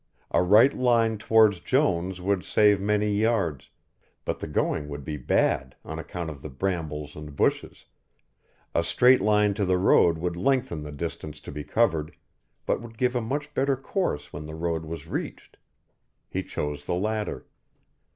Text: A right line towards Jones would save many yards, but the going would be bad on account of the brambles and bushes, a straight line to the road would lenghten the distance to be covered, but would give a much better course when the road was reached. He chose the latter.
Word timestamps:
A 0.31 0.41
right 0.41 0.73
line 0.73 1.19
towards 1.19 1.59
Jones 1.59 2.19
would 2.19 2.43
save 2.43 2.81
many 2.81 3.07
yards, 3.11 3.69
but 4.25 4.39
the 4.39 4.47
going 4.47 4.87
would 4.89 5.05
be 5.05 5.15
bad 5.15 5.75
on 5.85 5.99
account 5.99 6.31
of 6.31 6.41
the 6.41 6.49
brambles 6.49 7.15
and 7.15 7.35
bushes, 7.35 7.85
a 8.73 8.83
straight 8.83 9.21
line 9.21 9.53
to 9.53 9.63
the 9.63 9.77
road 9.77 10.17
would 10.17 10.33
lenghten 10.35 10.81
the 10.81 10.91
distance 10.91 11.39
to 11.41 11.51
be 11.51 11.63
covered, 11.63 12.15
but 12.65 12.81
would 12.81 12.97
give 12.97 13.15
a 13.15 13.21
much 13.21 13.53
better 13.53 13.77
course 13.77 14.33
when 14.33 14.47
the 14.47 14.55
road 14.55 14.85
was 14.85 15.05
reached. 15.07 15.57
He 16.27 16.41
chose 16.41 16.87
the 16.87 16.95
latter. 16.95 17.45